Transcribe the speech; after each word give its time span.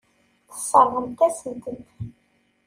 Tesseṛɣemt-asent-ten. 0.49 1.81